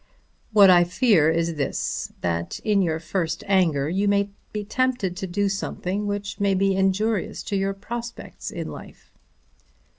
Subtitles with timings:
[0.51, 5.27] "What I fear is this; that in your first anger you may be tempted to
[5.27, 9.11] do something which may be injurious to to your prospects in life."